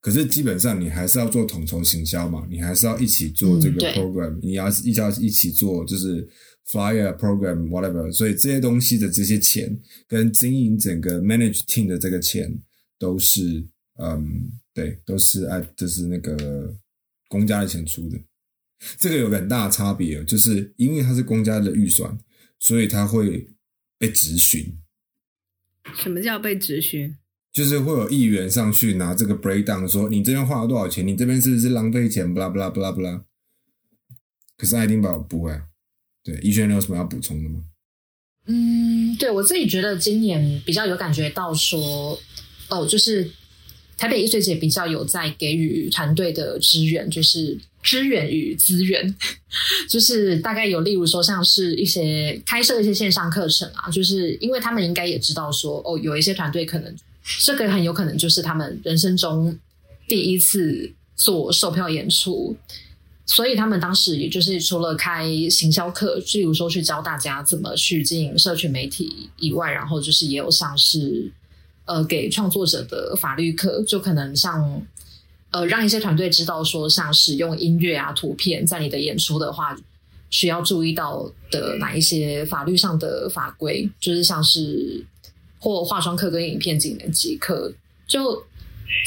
[0.01, 6.27] 可是基本上你还是要做统筹行销嘛，你还是要一起做这个 program，你要一要一起做就是
[6.67, 12.53] flyer program whatever，所以这些东西的这些钱跟经营整个 manage team 的这个钱
[12.97, 13.65] 都是
[14.03, 16.75] 嗯对，都是哎就是那个
[17.27, 18.19] 公家的钱出的。
[18.97, 22.17] 这个有个很大的差别，就是因为它是公家的预算，
[22.59, 23.49] 所以它会
[23.97, 24.77] 被质询。
[25.95, 27.17] 什么叫被质询？
[27.51, 32.31] 就是会有议员上去拿这个 breakdown 说你这边花了多少钱，你这边是不是浪费钱？
[32.33, 33.25] 不啦不啦不啦不啦。
[34.55, 35.65] 可是爱丁堡不会啊。
[36.23, 37.63] 对，医轩，你有什么要补充的吗？
[38.45, 42.19] 嗯，对我自己觉得今年比较有感觉到说，
[42.69, 43.29] 哦，就是
[43.99, 49.13] 台北艺穗节比较有在给予团队的支援，就是支援与资源，
[49.89, 56.95] 就是大概有例如说像是一些开设一些线上课程啊，就是因为他们应该也知道说，哦，有一些团队可能
[57.41, 59.59] 这个很有可能就是他们人生中
[60.07, 62.55] 第一次做售票演出。
[63.31, 71.31] 所以他们当时也就是除了开行销课，例如说去教大家怎么去经营社群媒体以外，然后就是也有像是
[71.89, 74.79] 呃给创作者的法律课，就可能像
[75.49, 79.75] 呃让一些团队知道说，像使用音乐啊、图片在你的演出的话，
[80.29, 85.03] 需要注意到的哪一些法律上的法规，就是像是
[85.57, 87.73] 或化妆课跟影片技能级课，
[88.07, 88.39] 就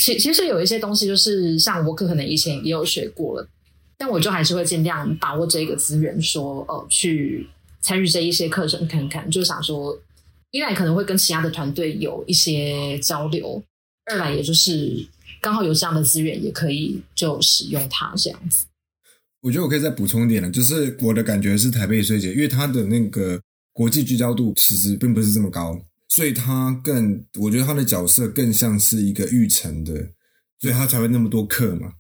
[0.00, 3.48] 其其实有一些东西就是像我可能以前也有学过了。
[3.96, 7.46] 但我就还是会尽量把握这个资源，说呃，去
[7.80, 9.96] 参与这一些课程看看，就想说，
[10.52, 13.60] 一来可能会跟其他的团队有一些交流，
[14.04, 15.04] 二来也就是
[15.40, 18.66] 刚好有这样的资源，也可以就使用它这样子。
[19.40, 23.40] 我觉得我可以再补充一点了，就是我的感觉是台北税节，因为它的那个
[23.72, 29.94] 国际聚焦度其实并不是这么高，所以它更，我觉得它的角色更像是一个育成的，
[30.60, 31.94] 所以它才会那么多课嘛。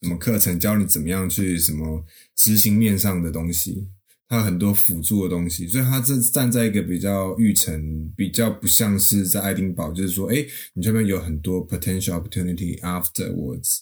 [0.00, 2.04] 什么课程教你怎么样去什么
[2.36, 3.88] 执行面上的东西，
[4.28, 13.80] 它有很多辅助的东西，所以它这站在一个比较育成，比较不像是在爱丁堡，就是说，哎，你这边有很多 potential opportunity afterwards。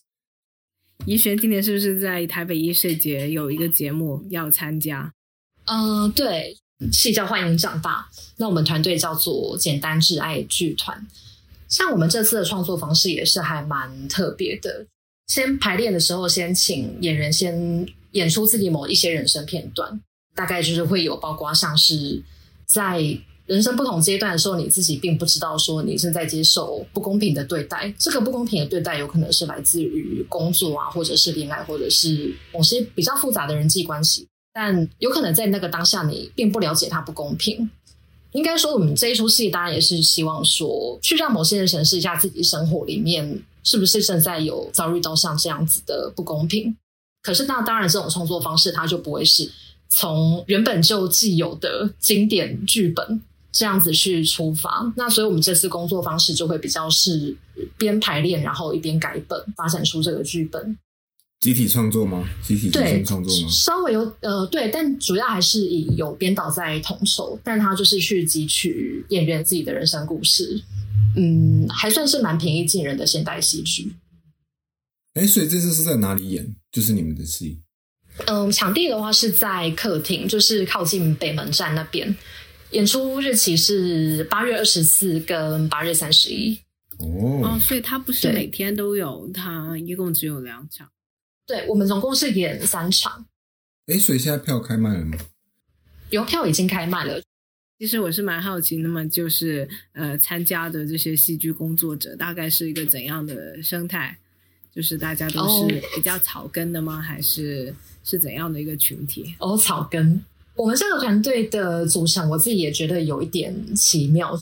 [1.07, 5.12] 怡璇今年是不是在台北艺术节有一个节目要参加？
[5.64, 6.57] 嗯，对，
[6.92, 8.09] 是叫欢迎长大。
[8.37, 11.07] 那我们团队叫做简单挚爱剧团。
[11.68, 14.87] 像我们这次的创作方式也是还蛮特别的。
[15.28, 20.00] 先排练的时候，先请演员先演出自己某一些人生片段，
[20.34, 22.22] 大概就是会有包括像是
[22.66, 23.02] 在
[23.46, 27.92] 人生不同阶段的时候，你自己并不知道说你正在接受不公平的对待。
[27.98, 34.26] 这个不公平的对待有可能是来自于工作啊，或者是恋爱，或者是某些比较复杂的人际关系。
[34.54, 37.70] 但有可能在那个当下，你并不了解它不公平。
[38.32, 43.42] 应该说，我们这一出戏当然也是希望说，去让某些人审视一下自己生活里面。
[43.64, 46.76] 是不是正在有遭遇到像这样子的不公平？
[47.22, 49.48] 可是那当然，这种创作方式它就不会是
[49.94, 53.20] 从原本就既有的经典剧本
[53.52, 54.90] 这样子去出发。
[54.96, 57.37] 那所以我们这次工作方式就会比较是
[57.76, 60.76] 边排练，然后一边改本，发展出这个剧本。
[61.40, 62.24] 集体创作吗？
[62.42, 62.70] 集体
[63.05, 63.48] 创作吗？
[63.50, 70.62] 稍微有呃，对，但主要还是以有编导在统筹，但他就是去汲取演员自己的人生故事。
[71.16, 73.92] 嗯，还算是蛮平易近人的现代戏剧。
[75.14, 76.55] 哎，所以这次是在哪里演？
[76.70, 77.59] 就是你们的戏？
[78.26, 82.14] 嗯，场地的话是在客厅，就是靠近北门站那边。
[82.70, 86.58] 演出日期是八月二十四跟八月三十一。
[86.98, 90.88] 哦，所以它不是每天都有，它一共只有两场。
[91.46, 93.26] 对，我们总共是演三场。
[93.87, 95.18] 哎，所以现在票开卖了吗？
[96.11, 97.20] 邮票已经开卖了。
[97.78, 104.16] 其实我是蛮好奇，那么就是呃，参加的这些戏剧工作者大概是一个怎样的生态？
[104.74, 107.00] 就是大家都是比较草根的吗？
[107.00, 109.35] 还是是怎样的一个群体？
[109.38, 110.20] 哦，草根。
[110.54, 114.38] 我们这个团队的组成，我自己也觉得有一点奇妙。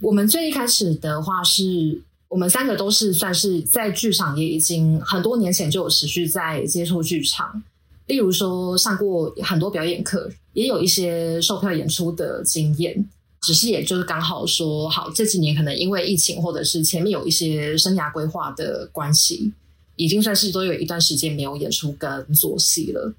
[0.00, 7.62] 我们最一开始的话，是我们三个都是算是在剧场也已经很多年前就有持续在接触剧场，
[8.06, 10.30] 例如说上过很多表演课。
[10.52, 13.08] 也有一些售票演出的经验，
[13.40, 19.52] 只是也就是刚好说好这几年可能因为疫情或者是前面有一些生涯规划的关系，
[20.00, 23.14] 已经算是都有一段时间没有演出跟做戏了。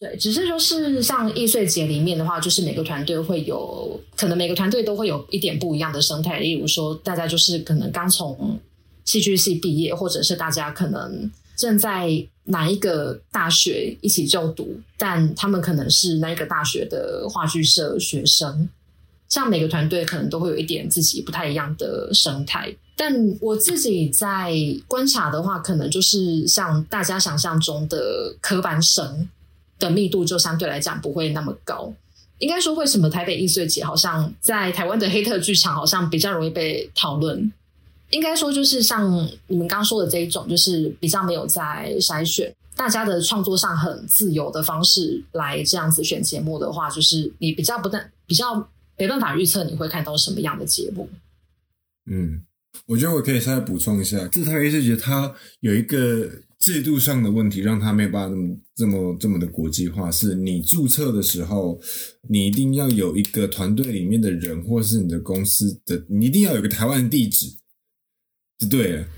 [0.00, 8.58] 对，只是说是像易碎节里面的话，就是每个团队会有可能每个团队都会有一点不一样的生态，例如说大家就是可能刚从
[9.04, 11.30] 戏剧系毕业，或者是大家可能。
[11.56, 12.10] 正在
[12.44, 18.68] 哪一个大学一起就读，但他们可能是那一个大学的话剧社学生。
[19.30, 24.54] 像每个团队可能都会有一点自己不太一样的生态，但我自己在
[24.88, 29.28] 观察的话，可能就是像大家想象中的科班生
[29.78, 31.92] 的密度就相对来讲不会那么高。
[32.38, 37.52] 应该说，为什么台北易碎节好像在台湾的黑特剧场好像比较容易被讨论？
[38.10, 39.10] 应该说，就是像
[39.46, 51.08] 你们刚刚说的这一种，就是比较没有在筛选，大家的创作上很自由的方式来这样子选节目的话，就是你比较不但比较没办法预测你会看到什么样的节目。
[52.08, 52.42] 嗯，
[52.84, 60.10] 我觉得我可以稍微补充一下，这台艺术节它有一个制度上的问题，让它没有办法那么这么这么的国际化。
[60.10, 61.80] 是你注册的时候，
[62.28, 67.46] 你一定要有一个团队里面的人，或是你的公司的，你一定要有个台湾地址，
[68.58, 69.08] 就对了。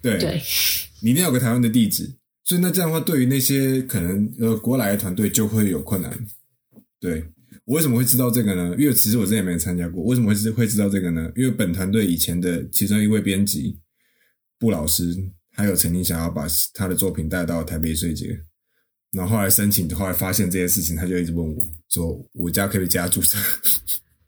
[0.00, 0.42] 对，对，
[1.02, 2.14] 你一定要有个台湾的地址。
[2.44, 6.26] 所以那这样的话，对于那些可能呃国来的团队就会有困难。
[7.00, 7.24] 对。
[7.66, 8.74] 我为什么会知道这个呢？
[8.78, 10.02] 因为其实我之前也没参加过。
[10.04, 11.30] 为什么会知会知道这个呢？
[11.34, 13.78] 因为本团队以前的其中一位编辑
[14.58, 15.16] 布老师，
[15.52, 18.38] 还有曾经想要把他的作品带到台北税节，
[19.12, 23.38] 然后后来申请，后来发现这件事情，他就一直问我说：“我家可以加注册？”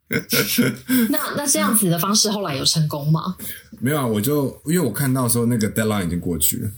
[1.10, 3.36] 那那这样子的方式后来有成功吗？
[3.80, 6.70] 没有啊，我就因为我看到说那个 deadline 已经过去了。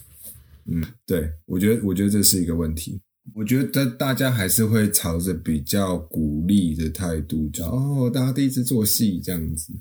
[0.64, 3.00] 嗯，对，我觉得我觉得这是一个问题。
[3.34, 9.72] 我觉得大家还是会朝着比较鼓励的态度，叫哦，大家第一次做戏这样子。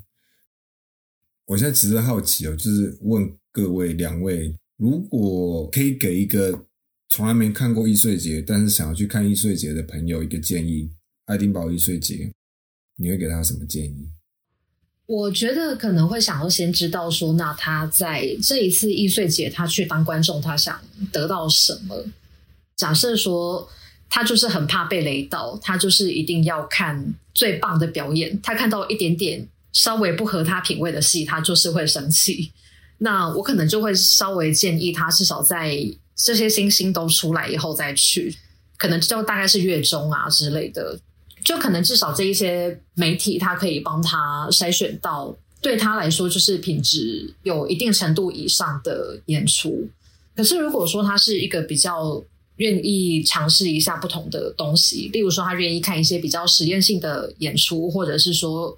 [1.46, 6.66] 我现在只是好奇哦，就是问各位两位，如果可以给一个
[7.10, 10.90] 从来没看过易碎节，但是想要去看易碎节的朋友一个建议，
[11.26, 12.32] 爱丁堡易碎节，
[12.98, 14.10] 你会给他什么建议？
[15.06, 20.78] 我觉得可能会想要先知道说，那他在这一次易碎节，他去当观众，他想
[21.14, 22.06] 得到什么？
[22.78, 23.68] 假设说
[24.10, 28.40] 他就是很怕被雷到，他就是一定要看最棒的表演。
[28.42, 32.52] 他看到一点点稍微不合他品味的戏，他就是会生气。
[33.00, 35.78] 那我可能就会稍微建议他，至少在
[36.16, 38.36] 这些星星都出来以后再去，
[38.78, 41.00] 可能就大概是月中啊之类的，
[41.44, 49.90] 就可能至少这一些媒体，他可以帮他筛选到对他来说就是品质有一定程度以上的演出。
[50.36, 52.24] 可是如果说他是一个比较
[52.58, 58.78] 愿意尝试一下不同的东西，例如说他愿意看一些比较实验性的演出，或者是说，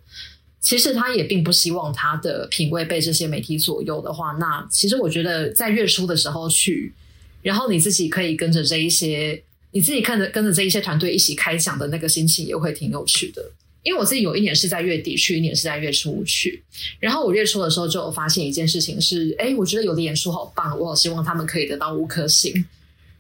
[0.62, 6.94] 其实他也并不希望他的品味被这些媒体左右的话，那其实我觉得在月初的时候去，
[7.42, 13.52] 然后你自己可以跟着这一些，你自己看着跟着这一些团队一起开讲的那个心情也会挺有趣的。
[13.82, 16.62] 因为我自己有一年是在月底去，一年是在月初去，
[17.00, 22.66] 然后我月初的时候就有发现一件事情是，哎，我觉得有的演出好棒，我好希望他们可以得到五颗星。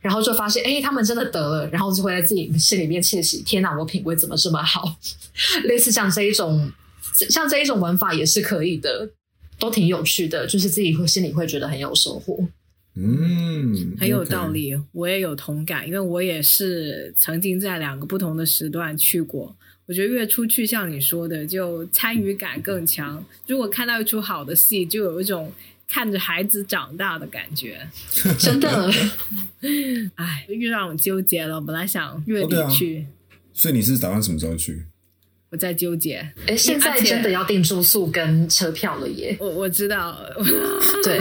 [0.02, 4.97] 然后就发现，哎，他们真的得了，然后就会在自己心里面窃喜：天哪，我品味怎么这么好？
[5.66, 6.72] 类似像这一种，
[7.30, 9.10] 像这一种玩法也是可以的，
[9.60, 12.39] 都挺有趣的，就是自己会心里会觉得很有收获。
[12.95, 19.56] 嗯，很有道理，我也有同感，因为我也是曾经在两个不同的时段去过。
[19.86, 23.24] 我觉得月初去，像你说的，就参与感更强。
[23.47, 25.52] 如果看到一出好的戏，就有一种。
[25.90, 27.86] 看着孩子长大的感觉，
[28.38, 28.92] 真的，
[30.16, 31.60] 哎，又让我纠结了。
[31.60, 33.08] 本来想月底去，
[33.52, 34.86] 所以你是打算什么时候去？
[35.52, 36.18] 我在纠结。
[36.45, 39.36] 哎，现在真的要订住宿跟车票了耶！
[39.39, 40.18] 我我知道，
[41.04, 41.18] 对，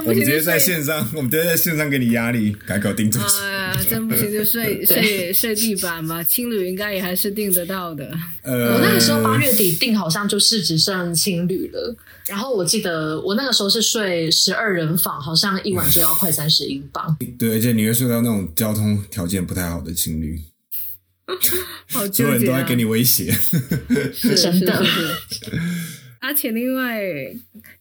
[0.00, 3.42] 我们直接在线上，我们直接在线上给你压力，改口订住宿。
[3.88, 8.08] 真不行就睡 睡睡地板吧，青旅应该也还是订得到的。
[8.42, 11.96] 呃，我那个时候八月底订，好像就是只剩青旅了。
[12.26, 17.16] 然后我记得我那个时候是睡十二人房，好像一晚就要快三十英镑。
[17.38, 20.40] 对，而且你会睡到那种交通条件不太好的青旅。
[21.90, 23.30] 好所有人都在给你威胁，
[24.12, 24.84] 是 真的。
[26.20, 27.02] 而且另外，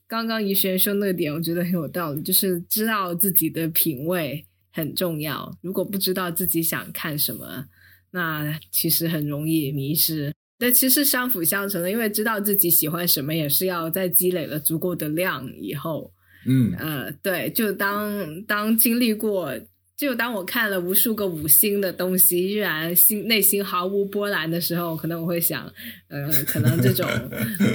[0.07, 5.49] 刚刚怡璇说那点，我觉得很有道理，就是知道自己的品味很重要。
[5.61, 7.65] 如果不知道自己想看什么，
[8.11, 10.33] 那其实很容易迷失。
[10.59, 16.13] 但其实相辅相成的，因为知道自己喜欢什么，也是要在积累了足够的量以后，
[16.45, 19.53] 嗯呃，对，就当当经历过。
[19.95, 25.71] 就当我看了无数个五星的东西，依然心内心毫无波澜的时候，可能我会想，
[26.07, 27.07] 呃，可能这种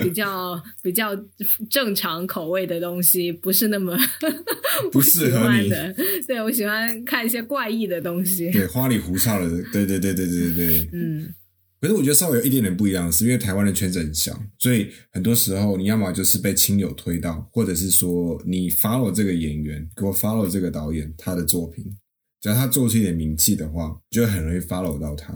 [0.02, 1.16] 比较比较
[1.70, 3.96] 正常口味的东西不是那么
[4.90, 5.94] 不适合 你的。
[6.26, 11.32] 对我喜欢看一些怪异的东西，对花里胡哨的，对对对对对对对，嗯。
[11.80, 21.86] 可是我觉得稍微有一点点不一样，是因为台湾的圈子很小，所以很多时候你要么就是被亲友推到，或者是说你 follow 这个演员，给我 follow 这个导演他的作品。
[22.40, 25.32] 只要他做出一点名气的话，就会很容易 follow 到他。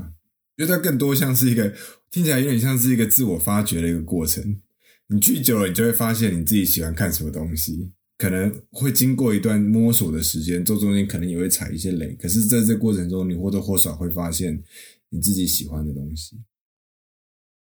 [0.56, 1.74] 因为他更多像是一个
[2.10, 4.60] 听起来有点像是一个自我发掘的一个过程。
[5.08, 7.90] 你去久了，你就会发现你自己喜欢看什么东西。
[8.18, 12.14] 可能会经过一段摸索的时间，做中间可能也会踩一些雷。
[12.14, 14.62] 可是在这过程中，你或多或少会发现
[15.08, 16.36] 你自己喜欢的东西。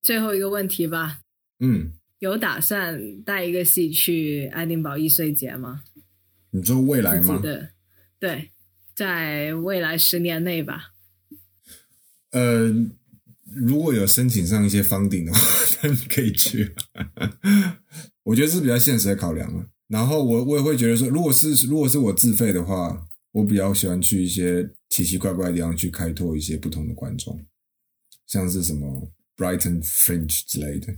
[0.02, 1.20] 最后一个问题吧，
[1.60, 5.84] 嗯，有打算带一个戏去爱丁堡易碎节吗？
[6.50, 7.38] 你说未来吗？
[7.38, 7.70] 的，
[8.18, 8.50] 对，
[8.94, 10.92] 在未来十年内吧。
[12.32, 12.72] 呃，
[13.44, 15.48] 如果有申请上一些方顶的话，
[15.88, 16.74] 你可以去。
[18.24, 19.66] 我觉得是比较现实的考量了。
[19.88, 27.44] 然后我我也会觉得说，如果是如果是我自费的话，我比较喜欢去一些奇奇怪怪的地方去开拓一些不同的观众，
[28.26, 30.94] 像是什么 Brighton Fringe 之类的。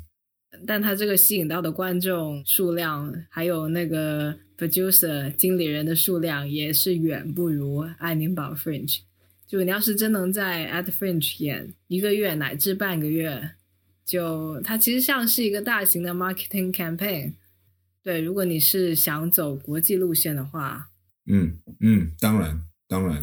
[0.66, 9.00] 但他这个吸引到的观众数量，还有那个 producer 经理人的数量，也是远不如爱丁堡 Fringe。
[9.46, 13.50] 就你要是真能在 at Fringe 演一个月乃至半个月，
[14.05, 17.34] 就它其实像是一个大型的 marketing campaign。
[18.03, 20.88] 对，如果你是想走国际路线的话，
[21.26, 23.22] 嗯嗯，当然当然，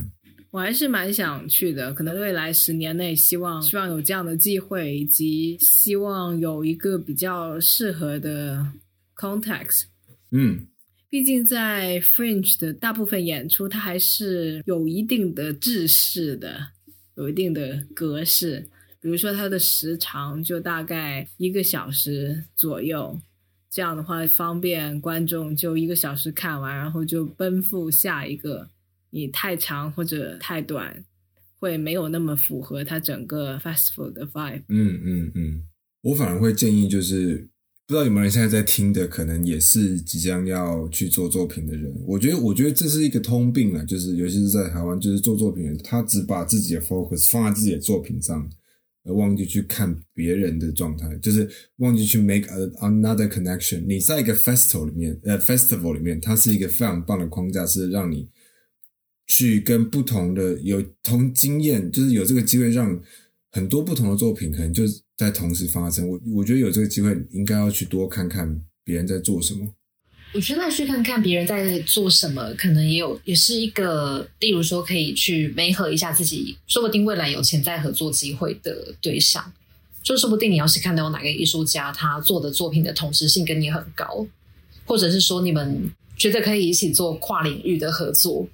[0.52, 1.94] 我还是蛮想去的。
[1.94, 8.66] 可能未来十年内，希望希望有这样的机会，以及希望有一个比较适合的
[9.16, 9.84] context。
[10.32, 10.66] 嗯
[11.10, 16.60] 毕竟在 Fringe 的大部分演出，它还是有一定的制式的，
[17.16, 18.68] 有一定的格式。
[19.02, 23.20] 比如说它的时长就大概一个小时左右，
[23.72, 28.70] 这样的话方便观众就一个小时看完，然后就奔赴下一个。
[29.10, 31.04] 你太长或者太短，
[31.60, 34.64] 会没有那么符合它整个 festival 的 vibe。
[34.70, 35.64] 嗯嗯嗯，
[36.02, 37.48] 我反而会建议就是。
[37.88, 41.92] 不知道有没有人现在在听的，可能也是即将要去做作品的人。
[42.06, 48.48] 我觉得，我觉得这是一个通病啊，就是尤其是在台湾，就是做作品人，他只把自己的 focus 放在自己的作品上，
[49.06, 53.84] 而忘记去看别人的状态，就是忘记去 make a, another connection。
[53.88, 58.30] 你在一个 festival 里面，呃，festival 里面，它是一个非常棒的框架，是让你
[59.30, 63.00] 去跟不同的有同经验，就是有这个机会让
[63.52, 64.84] 很多不同的作品可能就
[65.16, 66.10] 在同时发生。
[66.10, 69.68] 我我觉得有这个机会，应该要去多看看别人在做什么。
[70.34, 79.54] 我觉得去看看别人在做什么，可能也有也是一个，例如说可以去媒合一下自己，说不定未来有潜在合作机会的对象。
[80.02, 84.26] 就说不定你要是看到哪个艺术家他做的作品的同时性跟你很高，
[84.86, 88.48] 或者是说你们觉得可以一起做跨领域的合作，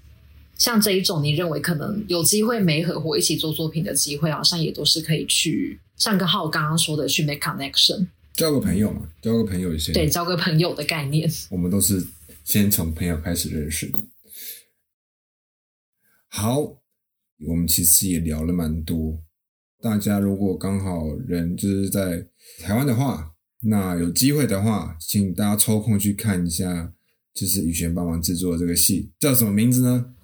[0.57, 8.07] 像这一种你认为可能有机会没合伙一起做作品的机会，好像也都是可以去像个浩刚刚说的去 make connection。
[8.33, 9.93] 交个朋友嘛，交个朋友先。
[9.93, 11.29] 对，交个朋友的概念。
[11.49, 12.05] 我们都是
[12.43, 13.99] 先从朋友开始认识的。
[16.27, 16.59] 好，
[17.47, 19.17] 我们其实也聊了蛮多。
[19.81, 22.27] 大家如果刚好人就是在
[22.59, 23.31] 台湾的话，
[23.61, 26.91] 那有机会的话，请大家抽空去看一下，
[27.33, 30.14] 就是宇璇帮忙制作的这个戏，叫什么名字呢？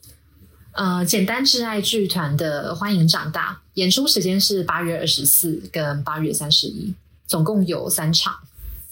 [0.73, 6.93] 呃，简单挚爱剧团的《欢迎长大》，演出时间是八月二十四跟八月三十一。
[7.27, 8.33] 总共有三场，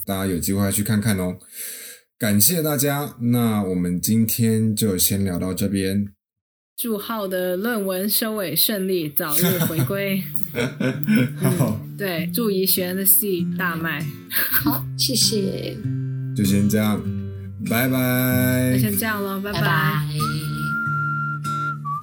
[0.05, 1.35] 大家有机会去看看哦。
[2.17, 6.07] 感谢大家，那我们今天就先聊到这边。
[6.77, 10.23] 祝浩的论文收尾顺利，早日回归。
[11.41, 14.05] 好，对，祝怡璇的戏大卖。
[14.31, 15.77] 好，谢谢。
[16.33, 17.01] 就先这样，
[17.69, 18.71] 拜拜。
[18.73, 20.58] 就先这样喽，拜拜拜。